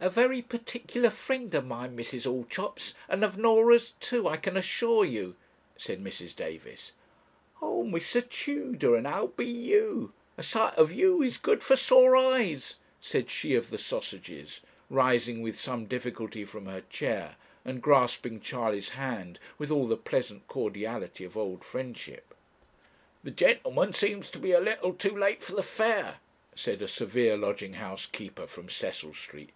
'A 0.00 0.10
very 0.10 0.40
particular 0.40 1.10
friend 1.10 1.52
of 1.56 1.66
mine, 1.66 1.96
Mrs. 1.96 2.24
Allchops; 2.24 2.94
and 3.08 3.24
of 3.24 3.36
Norah's 3.36 3.94
too, 3.98 4.28
I 4.28 4.36
can 4.36 4.56
assure 4.56 5.04
you,' 5.04 5.34
said 5.76 5.98
Mrs. 6.00 6.36
Davis. 6.36 6.92
'Ah, 7.60 7.82
Mr. 7.82 8.22
Tudor, 8.30 8.94
and 8.94 9.08
how 9.08 9.26
be 9.26 9.44
you? 9.46 10.12
A 10.36 10.44
sight 10.44 10.74
of 10.76 10.92
you 10.92 11.20
is 11.20 11.36
good 11.36 11.64
for 11.64 11.74
sore 11.74 12.16
eyes,' 12.16 12.76
said 13.00 13.28
she 13.28 13.56
of 13.56 13.70
the 13.70 13.76
sausages, 13.76 14.60
rising 14.88 15.42
with 15.42 15.58
some 15.58 15.84
difficulty 15.86 16.44
from 16.44 16.66
her 16.66 16.82
chair, 16.88 17.34
and 17.64 17.82
grasping 17.82 18.40
Charley's 18.40 18.90
hand 18.90 19.40
with 19.58 19.68
all 19.72 19.88
the 19.88 19.96
pleasant 19.96 20.46
cordiality 20.46 21.24
of 21.24 21.36
old 21.36 21.64
friendship. 21.64 22.36
'The 23.24 23.32
gen'leman 23.32 23.92
seems 23.92 24.30
to 24.30 24.38
be 24.38 24.52
a 24.52 24.60
little 24.60 24.94
too 24.94 25.16
late 25.16 25.42
for 25.42 25.56
the 25.56 25.62
fair,' 25.64 26.20
said 26.54 26.82
a 26.82 26.86
severe 26.88 27.36
lodging 27.36 27.74
house 27.74 28.06
keeper 28.06 28.46
from 28.46 28.68
Cecil 28.68 29.14
Street. 29.14 29.50